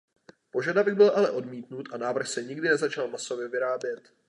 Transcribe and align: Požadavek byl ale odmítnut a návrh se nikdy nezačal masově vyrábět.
Požadavek 0.51 0.93
byl 0.95 1.11
ale 1.15 1.31
odmítnut 1.31 1.89
a 1.93 1.97
návrh 1.97 2.27
se 2.27 2.43
nikdy 2.43 2.69
nezačal 2.69 3.07
masově 3.07 3.47
vyrábět. 3.47 4.11